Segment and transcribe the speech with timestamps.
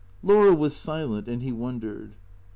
[0.23, 2.15] "Laura was silent, and he wondered.